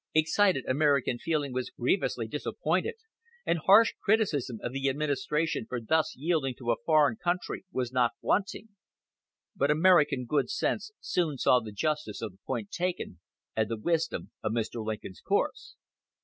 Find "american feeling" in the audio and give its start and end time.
0.67-1.53